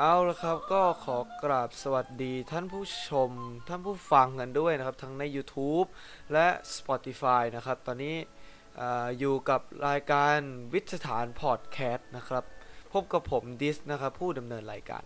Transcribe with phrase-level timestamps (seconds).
[0.00, 3.30] เอาละครับก็ขอกราบสวัสดีท่านผู้ชม
[3.68, 5.86] ท่านผู้ฟังกันด้วยนะครับ ทั้งใน YouTube
[6.32, 6.46] และ
[6.76, 8.16] Spotify นะครับ ตอนนี้
[8.80, 8.82] อ
[9.18, 10.38] อยู่กับรายการ
[10.74, 12.44] วิทฐานพอดแคสต์นะครับ
[12.92, 15.02] พบกับผมดิสนะครับ ผู้ดำเนินรายการ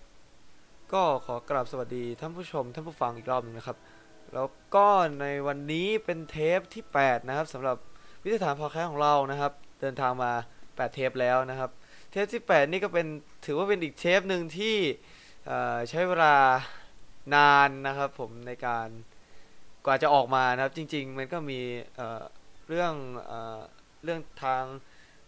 [0.93, 3.79] ก็ขอกราบสวัสดีท่านผู้ชม ท่านผู้ฟังอีกรอบหนึงนะครับ
[4.35, 4.87] แล้วก็
[5.21, 7.77] ในวันนี้เป็นเทปที่ 8 นะครับสำหรับ
[8.25, 10.33] วิทฐานพอดแคสต์ของเรานะครับ เดินทางมา
[10.63, 11.71] 8 เทปแล้วนะครับ
[12.11, 13.07] เทปที่ 8 นี่ก็เป็น
[13.47, 14.77] ถือว่าเป็นอีกเทปหนึ่งที่
[15.91, 16.37] ใช้เวลา
[17.35, 18.89] นานนะครับผมในการ
[19.87, 21.61] กว่าจะออกมานะครับ จริง ๆ มันก็มี
[22.69, 22.93] เรื่อง
[23.27, 23.33] เอ
[24.05, 24.65] เรื่องทาง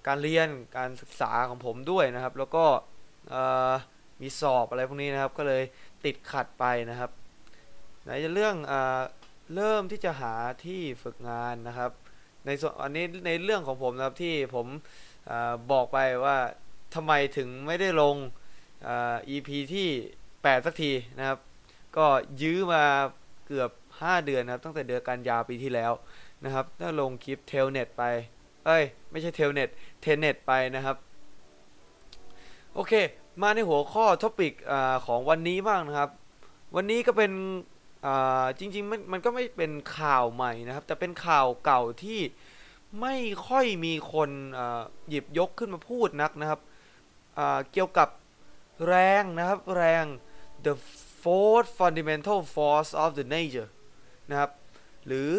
[0.07, 2.65] การเรียนการศึกษาของผมด้วยนะครับ แล้วก็
[4.21, 5.63] มีสอบอะไรพวกนี้นะครับ ก็เลย
[6.05, 7.11] ติดขัดไปนะครับ
[8.05, 8.75] ไหนจะเรื่องเอ
[9.55, 11.91] เริ่มที่จะหาที่ฝึกงานนะครับ
[12.47, 14.67] ในส่วนอันนี้ในเรื่องของผมนะครับที่ผม
[15.31, 15.33] อ
[15.73, 16.37] บอกไปว่า
[16.95, 18.17] ทำไมถึงไม่ได้ลง
[18.87, 18.89] อ
[19.35, 19.89] EP ที่
[20.27, 21.39] 8 สักทีนะครับ
[21.97, 22.07] ก็
[22.43, 22.85] ยื้อมา
[23.47, 25.93] เกือบ 5 เดือนนะครับ ตั้งแต่เดือนกันยาปีที่แล้ว
[26.45, 28.03] นะครับถ้าลงคลิป Telnet ไป
[28.67, 29.69] เอ้ย ไม่ใช่ Telnet
[30.01, 30.97] Tenet ไปนะครับ
[32.75, 32.93] โอเค
[33.43, 34.53] มาในหัวข้อ topic
[35.07, 36.11] ของวันนี้บ้างนะครับ
[36.77, 37.33] วันนี้ก็เป็น
[38.59, 42.21] จริงๆมันมันก็ไม่เป็นข่าวใหม่นะครับ แต่เป็นข่าวเก่าที่
[43.01, 43.17] ไม่
[43.49, 44.31] ค่อยมีคน
[45.09, 46.61] หยิบยกขึ้นมาพูดนักนะครับ
[47.73, 48.09] เกี่ยวกับ
[48.89, 50.05] แรงนะครับ แรง
[50.67, 50.75] the
[51.23, 53.71] fourth fundamental force of the nature
[54.31, 54.51] นะครับ
[55.07, 55.31] หรือ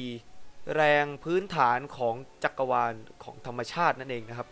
[0.00, 2.92] 4 แรงพื้นฐานของจักรวาล
[3.24, 4.48] ของธรรมชาตินั่นเองนะครับ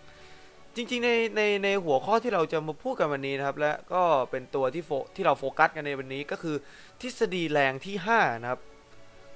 [0.76, 6.56] จริงๆ ในในในหัวข้อที่เราจะมาพูดกันวันนี้นะครับ และก็เป็นตัวที่โฟที่เราโฟกัสกันในวันนี้ก็คือ
[7.00, 8.60] ทฤษฎีแรงที่ 5 นะครับ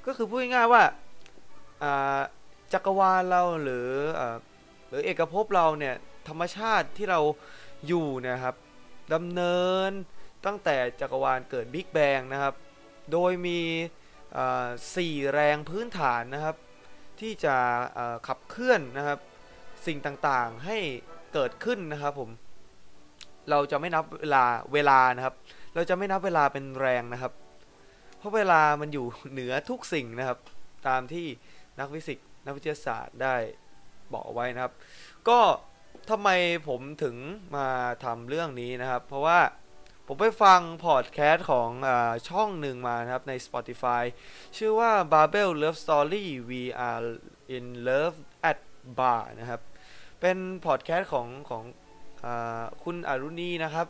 [0.06, 0.82] ก็คือพูดง่ายๆว่า
[2.72, 3.90] จักรวาลเราหรือ
[4.88, 5.94] หรือเอกภพเราเนี่ย
[6.28, 7.20] ธรรมชาติที่เรา
[7.86, 8.56] อยู่นะครับ
[9.14, 9.90] ดำเนิน
[10.46, 12.54] ตั้งแต่จักรวาลเกิดบิ๊กแบงนะครับ
[13.12, 13.60] โดยมี
[14.96, 16.56] สี่แรงพื้นฐานนะครับ
[17.20, 17.56] ที่จะ
[18.26, 19.18] ขับเคลื่อนนะครับ
[19.86, 20.78] สิ่งต่างๆให้
[21.34, 22.30] เกิดขึ้นนะครับผม
[23.50, 24.44] เราจะไม่นับเวลา
[24.74, 25.34] เวลานะครับ
[25.74, 27.32] เราจะไม่นับเวลาเป็นแรงนะครับ
[28.18, 30.38] เพราะเวลามันอยู่เหนือทุกสิ่งนะครับ
[30.88, 31.26] ตามที่
[31.78, 33.34] นักฟิสิกส์นักวิทยาศาสตร์ได้
[34.14, 34.72] บอกไว้นะครับ
[35.28, 35.40] ก็
[36.10, 36.28] ทำไม
[36.68, 37.16] ผมถึง
[37.56, 37.68] มา
[38.04, 39.40] ทำเรื่องนี้นะครับ เพราะว่า
[40.06, 41.90] ผมไปฟังพอดแคสต์ของอ
[42.28, 44.02] ช่องหนึ่งมานะครับใน Spotify
[44.56, 47.06] ชื่อว่า Babel Love Story We Are
[47.56, 48.16] in Love
[48.50, 48.58] at
[48.98, 49.60] Bar นะครับ
[50.20, 51.64] เป็นพอดแคสต์ของของ
[52.24, 52.28] อ
[52.82, 53.86] คุณอรุณีนะครับ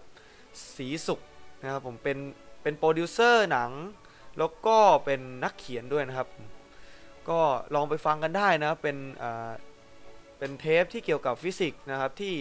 [0.77, 1.21] สีสุข
[1.63, 2.19] นะครับผมเป็น
[2.63, 3.71] เป็นโปรดิวเซอร์หนัง
[4.39, 6.29] แล้วก็เป็นนักเขียนด้วยนะครับ
[7.29, 7.41] ก็
[7.75, 9.25] ลองไปฟังกันได้นะเป็นอ
[10.43, 12.35] เป็นเทปที่เกี่ยวกับฟิสิกส์นะครับที่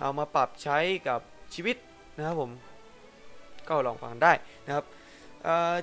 [0.00, 0.78] เอามาปรับใช้
[1.08, 1.20] กับ
[1.54, 1.76] ชีวิต
[2.16, 2.50] นะครับผม
[3.68, 4.32] ก็ลองฟังได้
[4.66, 4.84] นะครับ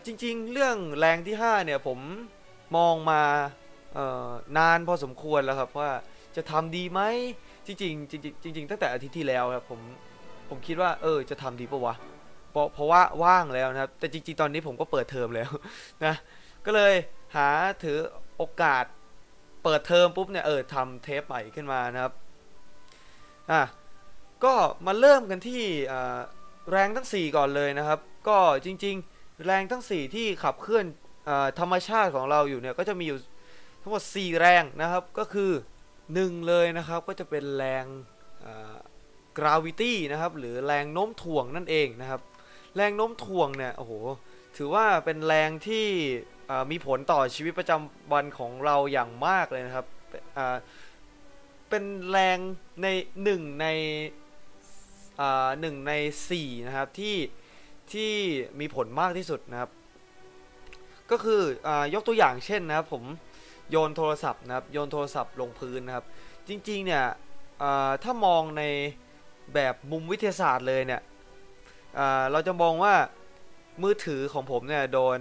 [0.06, 2.00] จริงๆ เรื่องแรงที่ 5 เนี่ยผม
[2.78, 3.22] มองมา
[4.58, 5.92] นานพอสมควรแล้วครับว่า
[6.36, 7.02] จะทำดีไหม
[7.68, 9.80] จริงๆจริงๆจริงๆตั้งแต่อาทิตย์ที่แล้วครับผม
[10.50, 11.96] ผมคิดว่าเออจะทำดีปะวะ
[12.52, 15.50] เพราะเพราะว่าว่างแล้วนะครับ แต่จริงๆ ตอนนี้ผมก็เปิดเทอมแล้ว
[16.06, 16.14] นะ
[16.66, 16.94] ก็เลย
[17.36, 17.50] หา
[17.84, 17.98] ถือ
[18.38, 18.86] โอกาส
[19.64, 22.14] เปิดเทอมปุ๊บเนี่ยเออทำเทปใหม่ขึ้นมานะครับ
[23.52, 23.62] อะ
[24.44, 24.54] ก็
[24.86, 25.64] มาเริ่มกันที่
[26.72, 30.86] แรงทั้ง 4 ก่อนเลยนะครับ ก็จริงๆ แรงทั้ง 4 ที่ขับเคลื่อน
[31.30, 33.20] อธรรมชาติของเราอยู่เนี่ยก็จะมีอยู่
[33.82, 35.52] ทั้งหมด 4 แรงนะครับก็คือ
[36.00, 37.86] 1 เลยนะครับก็จะเป็นแรง
[38.46, 38.76] อ่า
[39.38, 42.22] gravity นะครับหรือแรงโน้มถ่วงนั่นเองนะครับ
[42.76, 43.94] แรงโน้มถ่วงเนี่ยโอ้โห
[44.58, 45.88] ถือว่าเป็นแรงที่
[46.72, 49.86] มีผลต่อชีวิตประจำวันของเราอย่างมากเลยนะครับ
[51.70, 52.38] เป็นแรง
[52.82, 52.88] ใน
[53.24, 53.68] หนึ่งใน
[55.62, 55.94] หนึ่งใน
[56.30, 57.16] สี่นะครับที่
[57.94, 58.12] ที่
[58.60, 59.72] มีผลมากที่สุดนะครับ
[61.12, 63.04] ก็คืออยกตัวอย่างเช่นนะครับผม
[63.72, 66.06] โยนโทรศัพท์นะครับโยนโทรศัพท์ลงพื้นนะครับ
[66.48, 67.06] จริงๆเนี่ย
[68.04, 68.64] ถ้ามองใน
[69.54, 71.02] แบบมุมวิทยาศาสตร์เลยเนี่ย
[72.32, 72.94] เราจะมองว่า
[73.84, 75.18] มือถือของผมเนี่ยโดน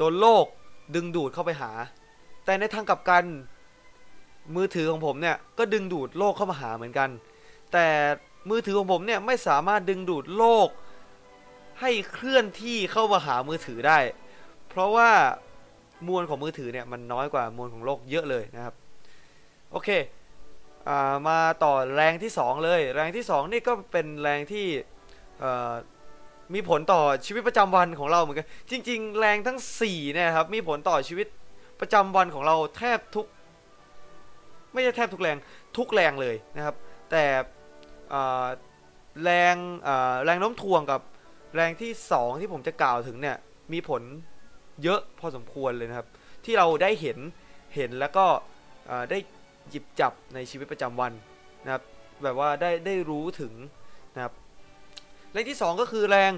[0.00, 0.46] โดนโลก
[0.94, 1.72] ดึงดูดเข้าไปหา
[2.44, 3.24] แต่ในทางกลับกัน
[4.56, 7.08] มือถือของผมเนี่ยก็ดึงดูดโลกเข้ามาหาเหมือนกัน
[7.72, 7.86] แต่
[8.50, 10.68] มือถือของผมเนี่ยไม่สามารถดึงดูดโลก
[11.80, 13.98] ให้เคลื่อนที่เข้ามาหามือถือได้
[14.68, 15.10] เพราะว่า
[16.08, 18.74] มวลของมือถือเนี่ยมันน้อยกว่ามวลของโลกเยอะเลยนะครับ
[19.70, 19.88] โอเค
[20.88, 24.66] อามาต่อแรงที่ 2 เลย แรงที่ 2 นี่ก็เป็นแรงที่
[26.54, 31.26] มีผลต่อชีวิตประจำวันของเราเหมือนกัน จริง ๆ แรงทั้ง4เนี่ยครับ มีผลต่อชีวิต
[31.80, 33.26] ประจำวันของเราแทบทุก
[34.72, 35.36] ไม่ใช่แทบทุกแรง
[35.76, 36.74] ทุกแรงเลยนะครับ
[37.10, 37.24] แต่
[39.22, 39.56] แรง
[40.24, 41.00] แรงโน้มถ่วงกับ
[41.54, 43.36] แรงที่สองที่ผมจะกล่าวถึงเนี่ย
[43.72, 44.02] มีผล
[44.82, 46.08] เยอะพอสมควรเลยนะครับ
[46.44, 47.18] ที่เราได้เห็น
[47.74, 48.26] เห็นแล้วก็
[49.10, 49.18] ได้
[49.70, 51.12] หยิบจับในชีวิตประจำวัน
[51.64, 51.82] นะครับ
[52.24, 53.52] แบบว่าได้ได้รู้ถึง
[54.14, 54.32] นะครับ
[55.32, 56.32] แรงที่ 2 ก็คือแรง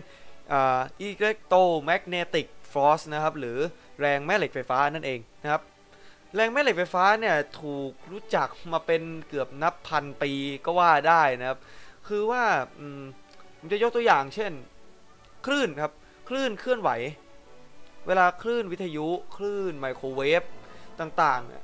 [1.01, 3.59] electromagnetic force นะครับหรือ
[4.01, 5.63] แรงแม่เหล็กไฟฟ้านั่นเองนะครับ
[6.35, 10.33] แรงแม่เหล็กไฟฟ้าเนี่ยถูกรู้จักมาเป็นเกือบนับพันปี
[10.65, 11.59] ก็ว่าได้นะครับ
[12.09, 12.45] คือว่า
[13.59, 14.53] ผมจะยกตัวอย่างเช่น
[15.47, 15.93] คลื่นครับ
[16.29, 16.91] คลื่นเคลื่อนไหว
[18.07, 20.43] เวลาคลื่นวิทยุคลื่นไมโครเวฟ
[21.01, 21.63] ต่างๆเนี่ย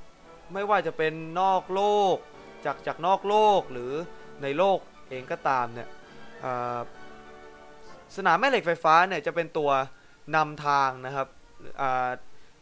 [0.52, 1.82] ไม่ว่าจะเป็นนอกโล
[2.14, 2.16] ก
[2.64, 3.92] จากจากนอกโลกหรือ
[4.42, 4.78] ในโลก
[5.10, 5.88] เองก็ตามเนี่ย
[8.16, 9.70] สนามแม่เหล็กไฟฟ้าเนี่ยจะเป็นตัว
[10.36, 11.28] นำทางนะครับ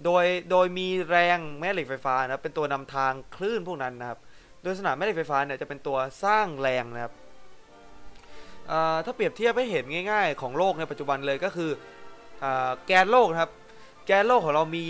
[0.05, 4.19] โดยโดยมีแรงแม่เหล็กไฟฟ้านะครับเป็นตัวนำทางคลื่นพวกนั้นนะครับ
[4.63, 7.13] โดยสนามแม่เหล็กไฟฟ้าเนี่ยจะเป็นตัวสร้างแรงนะครับ
[9.05, 11.71] ถ้าเปรียบเทียบให้เห็นง่าย ๆ ของโลกในปัจจุบันเลยก็คือ
[12.45, 12.47] อ
[12.87, 13.53] แกนโลกนะครับ
[14.07, 14.85] แกนโลกของเรามี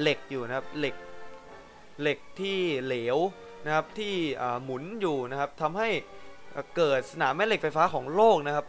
[0.00, 0.94] เหล็กอยู่นะครับเหล็ก
[2.00, 3.18] เหล็กที่เหลว
[3.64, 4.14] นะครับที่
[4.64, 5.88] หมุนอยู่นะครับทำให้
[6.76, 8.66] เกิดสนามแม่เหล็กไฟฟ้าของโลกนะครับ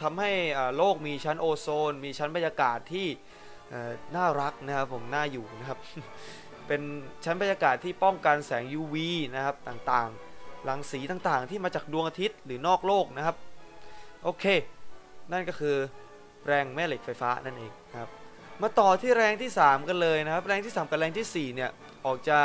[0.00, 0.30] ทำให้
[0.76, 3.06] โลกมีชั้นโอโซน มีชั้นบรรยากาศที่
[4.16, 5.78] น่ารักนะครับผมน่าอยู่นะครับ
[6.66, 6.80] เป็น
[7.24, 8.94] ชั้นบรรยากาศที่ป้องกันแสง UV
[9.34, 13.36] นะครับต่างๆ รังสีต่างๆ ที่มาจากดวงอาทิตย์หรือนอกโลกนะครับ
[14.24, 14.44] โอเค
[15.32, 15.76] นั่นก็คือ
[16.46, 18.08] แรงแม่เหล็กไฟฟ้านั่นเองครับ
[18.62, 21.70] มาต่อที่แรงที่ 3 กันเลยนะครับ แรงที่ 3 กับแรงทีสี่4 เนี่ย
[22.04, 22.38] ออกจะ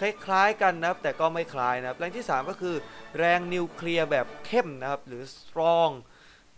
[0.00, 2.76] คล้ายๆกันนะครับ แต่ก็ไม่คล้ายนะครับ แรงที่ 3 ก็คือ
[3.18, 5.92] แรงนิวเคลียร์แบบเข้มนะครับ หรือ strong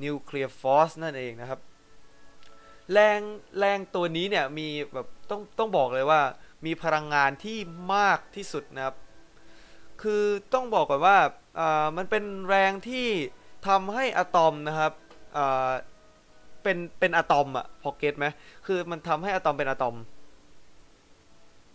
[0.03, 1.61] nuclear force นั่นเองนะครับ
[2.93, 3.21] แรง
[3.59, 6.21] แรงตัวนี้เนี่ยมีแบบต้องต้องบอกเลยว่า
[6.67, 7.59] มีพลังงานที่
[7.95, 8.97] มากที่สุดนะครับ
[10.03, 10.25] คือ
[10.55, 11.19] ต้องบอกก่อนว่า
[11.61, 13.09] อ่ามันเป็นแรงที่
[13.69, 14.93] ทำให้อะตอมนะครับ
[15.37, 15.71] อ่า
[16.63, 18.27] เป็นเป็นอะตอมอะพอเก็ตไหม
[18.67, 19.97] คือมันทำให้อะตอมเป็นอะตอม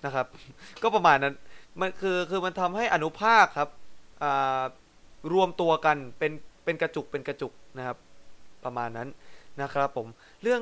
[0.05, 0.27] นะครับ
[0.81, 1.35] ก็ประมาณนั้น
[1.79, 3.69] มันคือคือมันทำให้อนุภาคครับ
[4.23, 4.61] อ่า
[5.33, 6.31] รวมตัวกันเป็น
[6.63, 7.97] เป็นกระจุกเป็นกระจุกนะครับ
[8.65, 9.09] ประมาณนั้น
[9.61, 10.07] นะครับผม
[10.43, 10.61] เรื่อง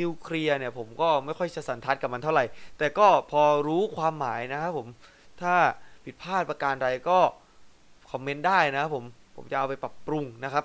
[0.00, 2.44] นิวเคลียร์เนี่ยผมก็ไม่ค่อยจะสันทัดกับมันเท่าไหร่
[2.78, 4.88] แต่ก็พอรู้ความหมายนะครับผม
[5.42, 5.54] ถ้า
[6.04, 7.18] ผิดพลาดประการใดก็
[8.10, 9.04] คอมเมนต์ได้นะครับผม
[9.36, 10.64] ผมจะเอาไปปรับปรุงนะครับ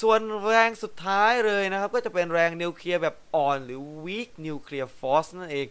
[0.00, 5.66] ส่วนแรงสุดท้ายเลยนะครับ ก็จะเป็นแรงนิวเคลียร์แบบอ่อน หรือ weak nuclear force นั่นเอง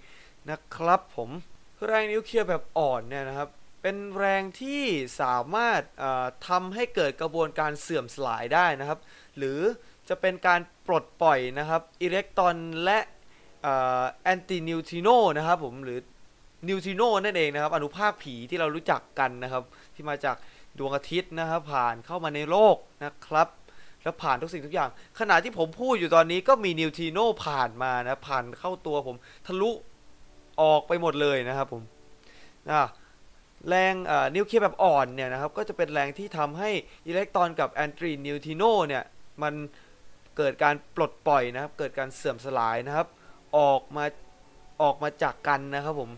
[0.49, 1.29] นะครับผม
[1.87, 3.49] แรงนิวเคลียร์แบบอ่อนเนี่ยนะครับ
[3.81, 4.83] เป็นแรงที่
[5.21, 5.81] สามารถ
[6.47, 8.99] ทำให้เกิดกระบวนการเสื่อมสลายได้นะครับ
[9.37, 9.59] หรือ
[10.09, 12.99] จะเป็นการปลดปล่อยนะครับอิเล็กตรอนและ
[13.63, 15.99] แอนตินิวทริโนนะครับผมหรือ
[16.67, 19.63] นิวทริโนนั่นเองนะครับ อนุภาคผีที่เรารู้จักกันนะครับ
[19.95, 20.35] ที่มาจาก
[20.79, 23.47] ดวงอาทิตย์นะครับ ผ่านเข้ามาในโลกนะครับ
[24.03, 24.89] แล้วผ่านทุกสิ่งทุกอย่าง
[25.19, 29.15] ขณะที่ผมพูดอยู่ตอนนี้ก็มีนิวทริโนผ่านมานะผ่านเข้าตัวผม
[29.47, 29.71] ทะลุ
[30.61, 31.81] ออกไปหมดเลยนะครับผม
[32.71, 32.81] อะ
[33.67, 33.93] แรง
[34.35, 36.69] นิวเคลียร์แบบอ่อนเนี่ยนะครับก็จะเป็นแรงที่ทำให้
[37.07, 39.03] อิเล็กตรอนกับแอนตินิวทริโนเนี่ย
[39.43, 39.53] มัน
[40.37, 43.07] เกิดการปลดปล่อยนะครับ เกิดการเสื่อมสลายนะครับ
[43.57, 44.05] ออกมา
[44.81, 46.11] ออกมาจากกันนะครับผม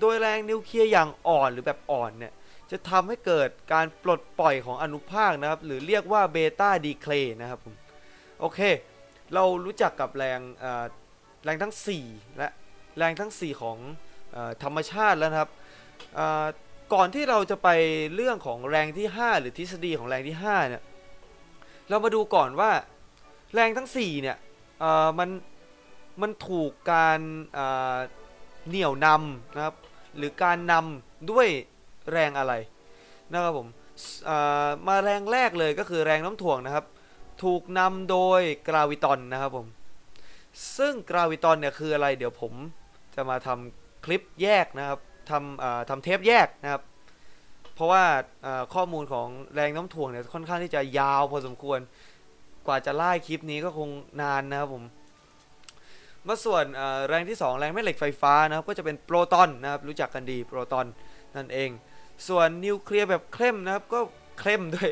[0.00, 2.32] โดยแรงนิวเคลียร์อย่างอ่อนหรือแบบอ่อนเนี่ย
[2.70, 7.74] จะทำให้เกิดการปลดปล่อยของอนุภาคนะครับ หรือเรียกว่า beta decay นะครับผม
[8.40, 8.60] โอเค
[9.34, 10.40] เรารู้จักกับแรง
[11.44, 11.74] แรงทั้ง
[12.06, 12.48] 4 และ
[12.98, 13.76] แรงทั้ง 4 ของ
[14.36, 15.50] อธรรมชาติแล้วนะครับ
[16.18, 16.46] อ่อ
[16.92, 17.68] ก่อนที่เราจะไป
[18.14, 20.82] เรื่องของแรงที่ 5 หรือทฤษฎีของแรงที่5เนี่ย
[21.88, 22.70] เรามาดูก่อนว่า
[23.54, 24.36] แรงทั้ง4เนี่ย
[24.80, 25.28] เอ่อมัน
[26.22, 27.20] มันถูกการ
[27.54, 27.96] เอ่อ
[28.68, 29.74] เหนี่ยวนำนะครับ
[30.16, 31.48] หรือการนำด้วย
[32.12, 32.52] แรงอะไร
[33.32, 33.68] นะครับผม
[34.26, 36.84] เอ่อมาแรงแรกเลยก็คือแรงน้ำถ่วงนะครับ
[37.44, 39.66] ถูกนำโดยกราวิตอนนะครับผม
[40.78, 42.52] ซึ่งกราวิตอนเนี่ยคืออะไรเดี๋ยวผม
[43.14, 44.98] จะมาทำคลิปแยกนะครับ
[45.30, 46.82] ทำเอ่อทำเทปแยกนะครับ
[47.74, 48.04] เพราะว่า
[48.42, 51.78] เอ่อข้อมูลของแรงน้ำถ่วงเนี่ยค่อนข้างที่จะยาวพอสมควร
[52.66, 53.88] กว่าจะไล่คลิปนี้ก็คง
[54.20, 54.84] นานนะครับผม
[56.26, 60.86] มาส่วนเอ่อแรงที่ 2 แรงแม่เหล็กไฟฟ้านะครับก็จะเป็นโปรตอนนะครับรู้จักกันดีโปรตอน
[61.36, 61.70] นั่นเอง
[62.28, 64.00] ส่วนนิวเคลียร์แบบเข้มนะครับก็
[64.40, 64.90] เข้มด้วย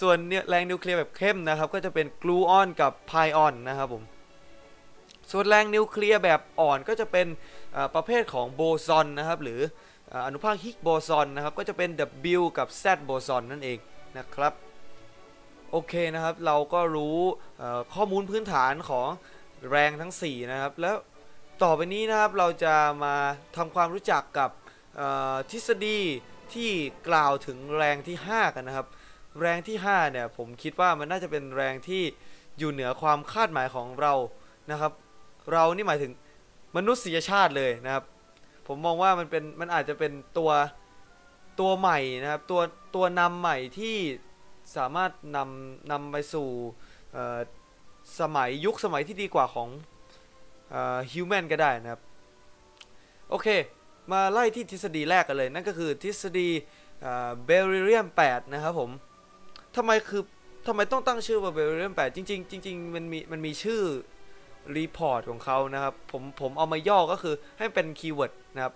[0.00, 4.02] ส่วนเนี่ยแรงนิวเคลียร์แบบเข้มนะครับก็จะเป็นกลูออนกับไพออนนะครับผม
[5.30, 7.26] ส่วนแรงนิวเคลียร์แบบอ่อนก็จะเป็น
[7.94, 9.60] ประเภทของโบซอนนะครับ หรือ
[10.26, 11.90] อนุภาคฮิกโบซอนนะครับ ก็จะเป็น
[12.38, 13.78] W กับ Z โบซอนนั่นเอง
[14.18, 14.52] นะครับ
[15.70, 17.18] โอเคนะครับ เราก็รู้
[17.94, 19.08] ข้อมูลพื้นฐานของ
[19.70, 20.96] แรงทั้ง 4 นะครับ แล้ว
[21.62, 23.14] ต่อไปนี้นะครับเราจะมา
[23.56, 24.50] ทำความรู้จักกับ
[25.50, 26.00] ทฤษฎี
[26.54, 26.70] ที่
[27.08, 28.86] กล่าวถึงแรงที่ 5 กันนะครับ
[29.40, 32.02] แรงที่ 5 เนี่ยผมคิดว่ามันน่าจะเป็นแรงที่
[32.58, 34.14] อยู่เหนือความคาดหมายของเรา
[34.70, 34.92] นะครับ
[35.52, 36.12] เรานี่หมายถึง
[36.76, 38.04] มนุษยชาติเลยนะครับ
[38.66, 40.50] ผมมองว่ามันเป็นมันอาจจะเป็นตัว
[41.60, 42.60] ตัวใหม่นะครับ ตัว
[42.94, 43.96] ตัวนำใหม่ที่
[44.76, 46.48] สามารถนำนำไปสู่
[48.20, 49.68] สมัยยุคสมัยที่ดีกว่าของ
[51.12, 52.00] ฮิวแมนก็ได้นะครับ
[53.30, 53.48] โอเค
[54.12, 56.48] มาไล่ที่ทฤษฎีแรกกันเลย นั่นก็คือทฤษฎี
[57.44, 58.90] เบริเรียม8นะครับผม
[59.76, 60.22] ทำไมคือ
[60.66, 63.82] ทำไมต้องตั้งชื่อว่าเบริลเลียม8จริงๆจริงๆมันมีมันมีชื่อ
[64.76, 68.74] report ของเขานะครับ ผมผมเอามาย่อก็คือให้เป็น keyword นะครับ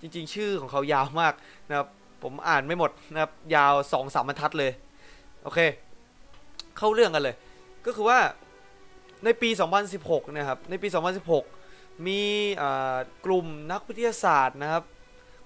[0.00, 1.34] จริง ๆ ชื่อของเขายาวมาก
[1.68, 1.88] นะครับ
[2.22, 4.72] ผมอ่านไม่หมดนะครับ ยาว2อสามบรรทัดเลย
[5.42, 5.60] โอเค
[6.76, 7.36] เข้าเรื่องกันเลย
[7.86, 8.18] ก็คือว่า
[9.24, 9.50] ในปี
[9.92, 10.88] 2016 นะครับ ในปี
[11.46, 12.22] 2016 มี
[13.26, 14.84] กลุ่มนักวิทยาศาสตร์นะครับ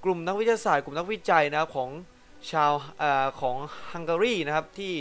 [0.04, 1.90] กลุ่มนักวิทยาศาสตร์ กลุ่มนักวิจัยนะครับของ
[2.52, 3.56] ชาวอาของ
[3.92, 4.92] ฮังการีนะครับที่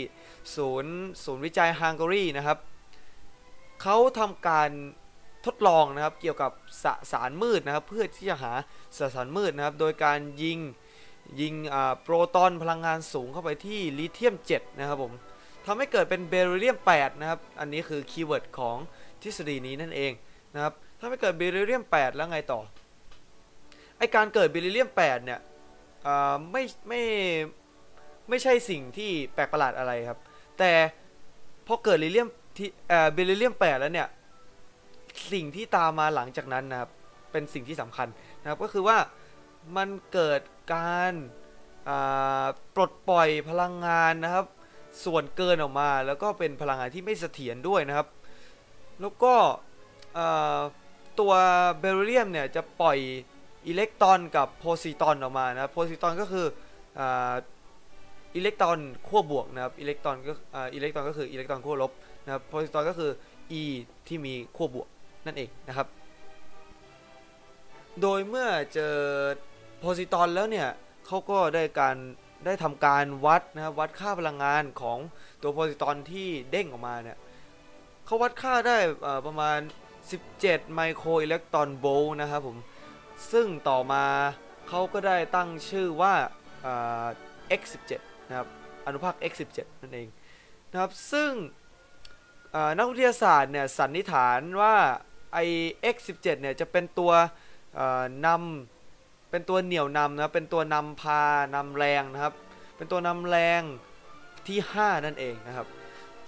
[0.56, 0.94] ศูนย์
[1.24, 2.58] ศูนย์วิจัยฮังการีนะครับ
[3.80, 4.70] เขาทำการ
[5.46, 6.52] ทดลองนะครับเกี่ยวกับ
[6.84, 8.52] สสารมืดนะครับ เพื่อที่จะหา
[8.98, 10.58] สสารมืดนะครับ โดยการยิง
[11.40, 11.54] ยิง
[12.02, 15.12] โปรตอนพลังงานสูงเข้าไปที่ลิเธียม 7 นะครับผม
[15.66, 18.76] ทำให้เกิดเป็นเบริลเลียม 8 นะครับ อันนี้คือ keyword ของ
[19.22, 20.12] ทฤษฎีนี้นั่นเอง
[20.54, 22.60] นะครับถ้าไม่เกิดเบริเลียม 8 แล้วไงต่อ
[23.98, 25.40] ไอการเกิดเบริเลียม 8 เนี่ย
[26.50, 27.02] ไม่ไม่
[28.28, 30.18] ไม่ใช่สิ่งที่แปลกประหลาดอะไรครับ
[30.58, 30.72] แต่
[31.66, 32.68] พอเกิดเบริเลียม ที่
[33.12, 34.08] เบริเลียม8แล้วเนี่ย
[35.32, 36.90] สิ่งที่ตามมาหลังจากนั้นนะครับ
[37.32, 38.08] เป็นสิ่งที่สำคัญ
[38.42, 38.98] นะครับ ก็คือว่า
[39.76, 40.40] มันเกิด
[40.74, 41.12] การ
[42.74, 44.46] ปลดปล่อยพลังงานนะครับ
[45.04, 48.08] ส่วนเกินออกมาแล้วก็เป็นพลังงานที่ไม่เสถียรด้วยนะครับ
[49.00, 49.34] แล้วก็
[51.20, 51.32] ตัว
[51.80, 52.98] เบริเลียมเนี่ยจะปล่อย
[53.66, 56.46] อิเล็กตรอนกับโพซิตรอนออกมานะครับโพซิตรอนก็คือ
[57.00, 57.02] อ
[58.36, 60.32] อิเล็กตรอนขั้วบวกนะครับอิเล็กตรอนก็
[60.74, 61.92] อิเล็กตรอนก็คืออิเล็กตรอนขั้วลบ
[62.24, 63.10] นะครับโพซิตรอนก็คือ
[63.60, 63.62] e
[64.08, 64.88] ที่มีขั้วบวก
[65.26, 65.86] นั่นเองนะครับ
[68.00, 68.94] โดยเมื่อเจอ
[69.78, 70.68] โพซิตรอนแล้วเนี่ย
[71.06, 71.96] เขาก็ได้การ
[72.46, 74.98] ได้ทำการวัดนะครับวัดค่าพลังงานของ
[75.42, 77.18] ตัวโพซิตรอนที่เด้งออกมาเนี่ย
[78.06, 78.76] เขาวัดค่าได้
[79.26, 79.58] ประมาณ
[80.16, 82.56] 17 ไมโครอิเล็กตรอนโวลต์นะครับผม
[83.32, 84.04] ซึ่งต่อมา
[84.68, 86.14] เขาก็ได้ตั้งชื่อว่า
[87.60, 88.48] x17 นะครับ
[88.86, 90.08] อนุภาค x17 นั่นเอง
[90.72, 91.30] นะครับซึ่ง
[92.78, 94.74] นักวิทยาศาสตร์เนี่ยสันนิษฐานว่า
[95.32, 95.38] ไอ
[95.94, 97.12] x17 เนี่ยจะเป็นตัว
[98.26, 101.22] นำเป็นตัวเหนี่ยวนำนะเป็นตัวนำพา
[101.54, 102.34] นำแรงนะครับ
[102.76, 103.62] เป็นตัวนำแรง
[104.48, 105.66] ที่ 5 นั่นเองนะครับ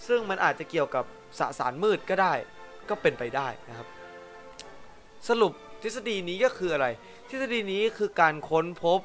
[0.07, 1.05] ซึ่งมันอาจจะเกี่ยวกับ
[1.39, 2.33] สสารมืดก็ได้
[2.89, 3.89] ก็เป็นไปได้นะครับ
[5.29, 6.87] สรุปทฤษฎีนี้ก็คืออะไร
[7.29, 9.01] ทฤษฎีนี้คือการค้นพบ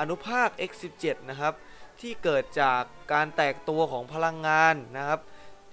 [0.00, 1.52] อนุภาค x17 นะครับ
[2.00, 2.82] ที่เกิดจาก
[3.12, 5.20] การแตกตัวของพลังงานนะครับ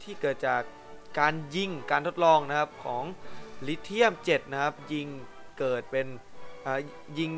[0.03, 0.61] ที่เกิดจาก
[1.19, 3.03] การยิงการทดลองนะครับของ
[3.67, 5.07] ลิเธียม 7 นะครับ ยิง
[5.59, 6.07] เกิดเป็น
[7.19, 7.31] ยิง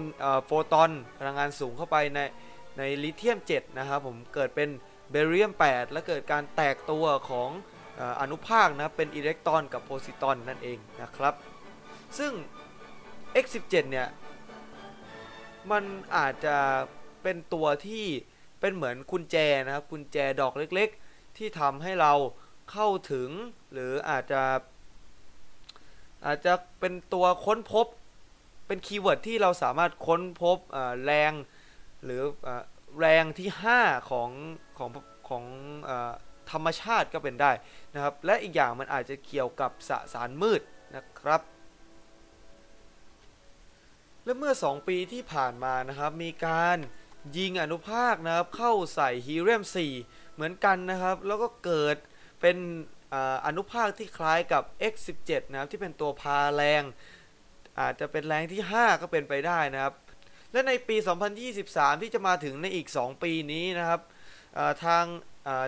[0.45, 2.19] โฟตอนพลังงานสูงเข้าไปใน
[2.77, 4.69] ในลิเธียม 7 นะครับผมเกิดเป็น
[5.11, 7.49] เบเรียม 8 และเกิดการแตกตัวของ
[8.21, 11.33] อนุภาคนะเป็นอิเล็กตรอนกับโพซิตรอนนั่นเองนะครับ
[12.17, 12.31] ซึ่ง
[13.43, 14.07] x17 เนี่ย
[15.71, 15.83] มัน
[16.15, 16.57] อาจจะ
[17.23, 18.05] เป็นตัวที่
[18.63, 22.13] เป็นเหมือนกุญแจนะครับกุญแจดอกเล็กๆ ที่ทำให้เรา
[22.71, 23.29] เข้าถึง
[23.73, 24.43] หรืออาจจะ
[26.25, 27.85] อาจจะเป็นตัวค้นพบ
[28.67, 30.57] เป็น keyword ที่เราสามารถค้นพบ
[31.05, 31.33] แรง
[32.03, 32.21] หรือ
[32.99, 34.29] แรงที่ 5 ของ
[34.77, 34.89] ของ
[35.29, 35.43] ของ
[36.51, 37.51] ธรรมชาติก็เป็นได้
[37.93, 40.61] นะครับ และอีกอย่างมันอาจจะเกี่ยวกับสสารมืด
[40.95, 41.41] นะครับ
[44.23, 46.77] และเมื่อ 2 ปีที่ผ่านมานะครับมีการ
[47.37, 49.63] ยิงอนุภาคนะครับเข้าใส่ฮีเลียม
[49.99, 51.95] 4 เหมือนกันนะครับ แล้วก็เกิด
[52.41, 52.57] เป็น
[53.45, 56.83] อนุภาคที่คล้ายกับ X17 นะครับที่เป็นตัวพาแรง
[57.79, 59.93] อาจจะเป็นแรงที่ 5 ก็เป็นไปได้นะครับ
[60.51, 60.95] และในปี
[61.49, 64.01] 2023 ที่จะมาถึงในอีก 2 ปีนี้นะครับ
[64.83, 65.05] ทาง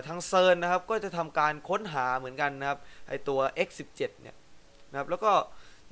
[0.06, 4.36] ทางเซิร์นนะครับก็จะทำการค้นหาเหมือนกันนะครับไอตัว X17 เนี่ย
[4.90, 5.32] นะครับแล้วก็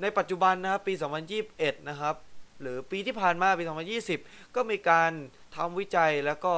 [0.03, 0.93] ในปัจจุบันนะครับปี
[1.41, 2.15] 2021 นะครับ
[2.61, 3.65] หรือปีที่ผ่านมาปี
[4.11, 5.13] 2020 ก็มีการ
[5.57, 6.55] ทำวิจัยแล้วก็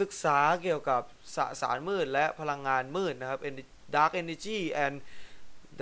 [0.00, 1.02] ศึกษาเกี่ยวกับ
[1.36, 3.40] สสารมืดและพลังงานมืดนะครับ
[3.96, 4.94] dark energy and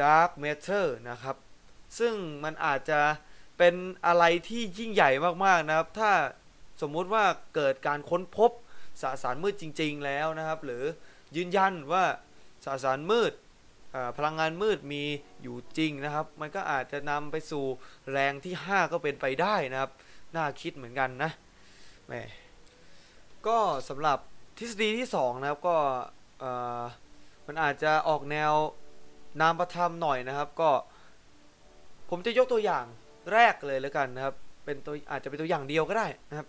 [0.03, 1.37] dark matter นะครับ
[1.99, 3.01] ซึ่งมันอาจจะ
[3.59, 3.75] เป็น
[4.07, 5.11] อะไรที่ยิ่งใหญ่
[5.45, 6.13] มากๆนะครับ ถ้า
[6.83, 7.25] สมมุติว่า
[7.55, 8.51] เกิดการค้นพบ
[9.03, 10.85] สสารมืดจริง ๆ แล้วนะครับ หรือ
[11.37, 12.05] ยืนยันว่า
[12.65, 13.33] สสารมืด
[14.17, 15.03] พลังงานมืดมี
[15.43, 17.65] อยู่จริงนะครับ มันก็อาจจะนำไปสู่
[18.13, 19.91] แรงที่ 5 ก็เป็นไปได้นะครับ
[20.37, 21.31] น่าคิดเหมือนกันนะ
[22.07, 22.13] แหม
[23.47, 23.59] ก็
[23.89, 24.19] สำหรับ
[24.59, 25.77] ทฤษฎีที่สองนะครับก็
[27.47, 28.53] มันอาจจะออกแนว
[29.41, 30.71] นามประธรรมหน่อยนะครับ ก็
[32.11, 32.85] ผมจะยกตัวอย่าง
[33.33, 34.35] แรกเลยแล้วกันนะครับ
[34.65, 36.49] เป็นตัวอาจจะเป็นตัวอย่างเดียวก็ได้นะครับ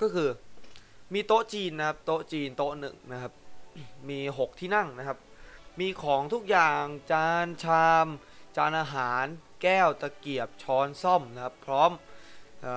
[0.00, 0.28] ก็คือ
[1.14, 3.32] มีโต๊ะจีนนะครับ โต๊ะจีนโต๊ะหนึ่งนะครับ
[4.08, 5.18] มีหกที่นั่งนะครับ
[5.80, 8.06] มีของทุกอย่างจานชาม
[8.56, 9.24] จานอาหาร
[9.62, 11.90] แก้วตะเกียบช้อนซ่อมนะครับพร้อม
[12.66, 12.68] อ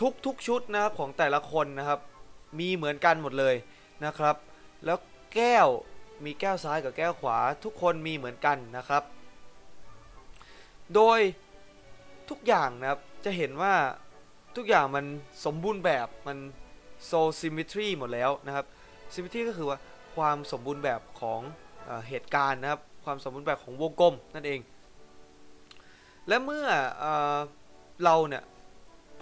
[0.00, 2.00] ทุกทุกชุดนะครับของแต่ละคนนะครับ
[2.58, 3.54] มีเหมือนกันหมดเลย
[4.04, 4.36] นะครับ
[4.84, 4.98] แล้ว
[5.34, 5.68] แก้ว
[6.24, 9.02] มีแก้วซ้ายกับแก้วขวา ทุกคนมีเหมือนกันนะครับ
[10.94, 11.20] โดย
[12.30, 13.74] ทุกอย่างนะครับจะเห็นว่า
[14.56, 15.04] ทุกอย่างมัน
[15.44, 16.38] สมบูรณ์แบบมัน
[17.04, 18.66] โซซิมิทรีหมดแล้วนะครับ
[19.14, 19.78] ซิมิทรีก็คือว่า
[20.16, 21.40] ความสมบูรณ์แบบของ
[21.84, 24.60] เอเหตุการณ์นะครับ ความสมบูรณ์แบบของวงกลมนั่นเอง
[26.28, 26.66] และเมื่อ
[27.00, 27.06] เอ
[28.04, 28.44] เราเนี่ย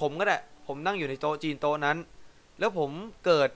[0.00, 1.96] ผมก็ได้ผมนั่งอยู่ในโต๊ะจีนโต๊ะนั้น
[2.58, 2.90] แล้วผม
[3.24, 3.50] เกิด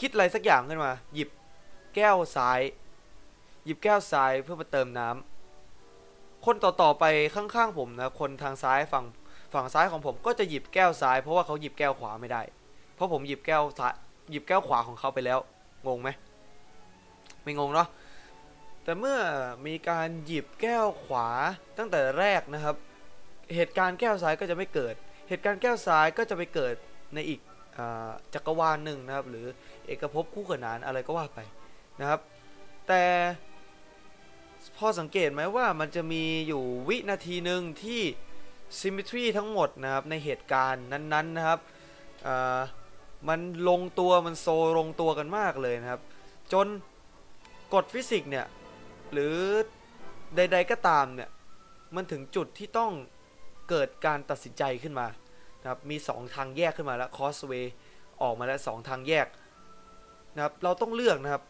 [0.00, 1.30] คิดอะไรสักอย่างขึ้นมา หยิบ
[1.94, 2.60] แก้วซ้าย
[3.64, 9.04] หยิบแก้วซ้ายเพื่อมาเติมน้ำคนต่อๆไปข้างๆผมนะคนทางซ้ายฝั่ง
[9.54, 12.42] ฝั่งซ้ายของผมก็จะหยิบแก้วซ้าย เพราะว่าเขาหยิบแก้วขวาไม่ได้
[12.94, 13.94] เพราะผมหยิบแก้วซ้าย
[14.30, 15.38] หยิบแก้วขวาของเขาไปแล้ว
[15.86, 16.08] งงไหม
[17.42, 17.88] ไม่งงเนาะ
[18.84, 19.18] แต่เมื่อ
[19.66, 21.28] มีการหยิบแก้วขวา
[21.78, 22.76] ตั้งแต่แรกนะครับ
[23.54, 24.94] เหตุการณ์แก้วซ้ายก็จะไม่เกิด
[25.28, 26.74] เหตุการณ์แก้วซ้ายก็จะไปเกิด
[27.14, 27.40] ในอีก
[27.78, 27.80] อ
[28.34, 29.46] จักรวาลหนึ่งนะครับ หรือ
[29.86, 31.40] เอกภพคู่ขนานอะไรก็ว่าไป
[32.00, 32.20] นะครับ
[32.88, 33.02] แต่
[34.76, 38.02] พอสังเกตไหมว่ามันจะมีอยู่วินาทีหนึ่งที่
[38.80, 41.60] symmetry ทั้งหมดนะครับในเหตุการณ์นั้นๆนะครับ
[43.28, 44.46] มันลงตัวมันโซ
[44.78, 46.00] ลงตัวกันมากเลยนะครับ
[46.52, 46.66] จน
[47.74, 48.46] กฎฟิสิกส์เนี่ย
[49.12, 49.34] หรือ
[50.36, 51.30] ใด ๆก็ตามเนี่ย
[51.94, 52.92] มันถึงจุดที่ต้อง
[53.68, 55.06] เกิดการตัดสินใจขึ้นมา
[55.60, 57.66] นะครับมี 2 ทางแยกขึ้นมาแล้ว crossway
[58.22, 59.26] ออกมาแล้ว 2 ทางแยก
[60.34, 61.42] นะครับเราต้องเลือกนะครับ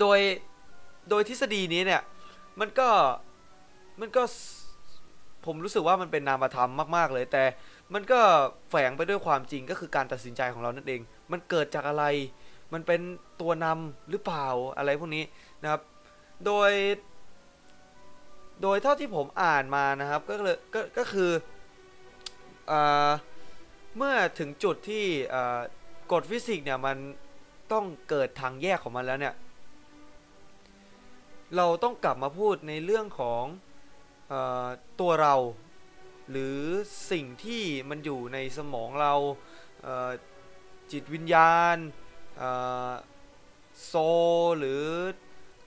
[0.00, 0.18] โดย
[1.10, 2.02] โดยทฤษฎีนี้เนี่ย
[2.60, 2.88] มันก็
[4.00, 4.22] มันก็
[5.46, 7.44] ผมรู้สึกว่ามันเป็นนามธรรมมาก ๆ เลยแต่
[7.94, 8.20] มันก็
[8.70, 11.00] แฝงไปด้วยความจริงก็คือการตัดสินใจของเรานั่นเอง
[11.32, 12.04] มันเกิดจากอะไร
[12.72, 13.00] มันเป็น
[13.40, 15.24] ตัวนำหรือเปล่าอะไรพวกนี้
[15.62, 15.80] นะครับ
[16.46, 16.72] โดย
[18.62, 21.30] โดยเท่าที่ผมอ่านมานะครับ ก็เลยก็ก็คือ
[22.68, 23.10] เอา
[23.96, 25.60] เมื่อถึงจุดที่อ่า
[26.12, 26.96] กฎฟิสิกส์เนี่ยมัน
[27.72, 29.34] ต้องเกิดทางแยกของมันแล้วเนี่ย
[31.56, 33.44] เราต้องกลับมาพูดในเรื่องของ
[34.28, 34.66] เออ
[35.00, 35.34] ตัวเรา
[36.30, 36.60] หรือ
[37.10, 39.14] สิ่งที่มันอยู่ในสมองเรา
[39.82, 41.76] เจิตวิญญาณ
[43.84, 43.94] โซ
[44.58, 44.84] หรือ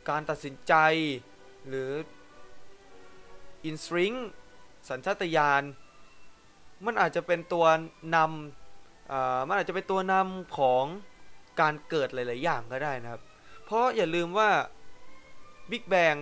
[0.10, 0.74] การตัดสินใจ
[1.68, 1.92] หรือ
[3.66, 4.12] อินสตริง
[4.90, 5.64] สัญชาตญาณ
[6.86, 7.66] มันอาจจะเป็นตัว
[8.16, 10.86] นำมันอาจจะเป็นตัวนำของ
[11.62, 13.22] การเกิดหลาย ๆ อย่างก็ได้นะครับ
[13.66, 14.50] เพราะอย่าลืมว่า
[15.72, 16.18] Big Bang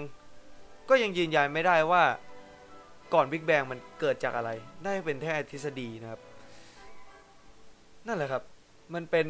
[0.90, 2.04] ก็ยังยืนยันไม่ได้ว่า
[3.14, 4.50] ก่อน Big Bang มันเกิดจากอะไร
[4.84, 6.22] ได้เป็นแค่ทฤษฎีนะครับ
[8.08, 8.44] นั่นแหละครับ
[8.94, 9.28] มันเป็น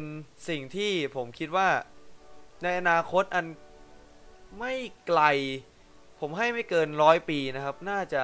[0.48, 1.68] สิ่งที่ผมคิดว่า
[2.62, 3.46] ในอนาคตอัน
[4.58, 4.74] ไม่
[5.06, 5.22] ไกล
[6.20, 8.22] ผมให้ไม่เกินร้อยปีนะครับ น่าจะ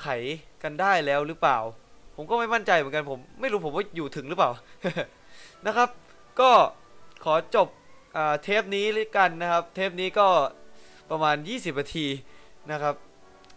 [0.00, 0.06] ไข
[0.62, 1.58] กันได้แล้วหรือเปล่า
[2.16, 4.50] ผมก็ไม่มั่นใจเหมือนกันผม ไม่รู้ผมว่าอยู่ถึงหรือเปล่า
[5.66, 5.88] นะครับ
[6.40, 6.50] ก็
[7.24, 7.68] ขอจบ
[8.16, 10.28] อเทปนี้ลยกันนะครับ เทปนี้ก็
[11.10, 12.06] ประมาณ 20นาที
[12.70, 12.94] นะครับ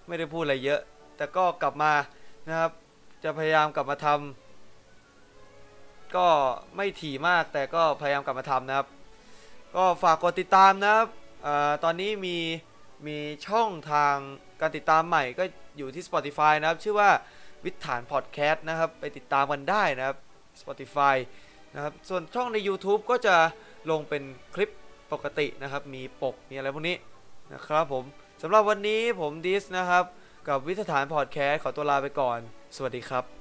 [0.07, 0.79] ไม่ได้พูดอะไรเยอะ
[1.19, 1.93] แต่ก็กลับมา
[2.47, 2.71] นะครับ
[3.23, 6.27] จะพยายามกลับมาทำก็
[6.75, 8.87] ไม่ถี่มากแต่ก็พยายามกลับมาทำนะครับ
[9.75, 11.07] ก็ฝากกดติดตามนะครับ
[11.45, 11.47] อ
[11.83, 12.37] ตอนนี้มี
[13.07, 14.15] มีช่องทาง
[14.61, 15.43] การติดตามใหม่ก็
[15.77, 17.09] อยู่ที่ Spotify นะครับ ชื่อว่า
[17.65, 20.17] วิถฐานพอดแคสต์นะครับ ไปติดตามกันได้นะครับ
[20.61, 21.15] Spotify
[21.75, 23.35] นะครับ ส่วนช่องใน YouTube ก็จะ
[23.91, 24.23] ลงเป็น
[24.55, 24.69] คลิป
[25.11, 26.95] ปกตินะครับ มีปก มีอะไรพวกนี้
[27.53, 28.03] นะครับผม
[28.41, 30.05] สำหรับวันนี้ผมดิสนะครับ
[30.49, 32.39] กับวิถฐานพอดแคสต์ขอตัวลาไปก่อน
[32.75, 33.38] สวัสดีครับ